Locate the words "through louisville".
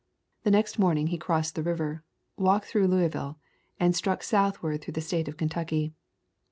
2.65-3.37